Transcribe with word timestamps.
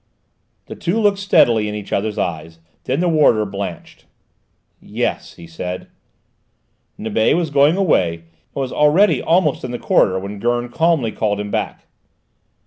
The 0.65 0.73
two 0.75 0.97
looked 0.99 1.19
steadily 1.19 1.69
in 1.69 1.75
each 1.75 1.93
other's 1.93 2.17
eyes; 2.17 2.57
then 2.85 3.01
the 3.01 3.07
warder 3.07 3.45
blenched. 3.45 4.05
"Yes," 4.81 5.35
he 5.35 5.45
said. 5.45 5.89
Nibet 6.97 7.35
was 7.35 7.51
going 7.51 7.77
away, 7.77 8.13
and 8.15 8.25
was 8.55 8.73
already 8.73 9.21
almost 9.21 9.63
in 9.63 9.69
the 9.69 9.77
corridor 9.77 10.17
when 10.17 10.39
Gurn 10.39 10.69
calmly 10.69 11.11
called 11.11 11.39
him 11.39 11.51
back. 11.51 11.85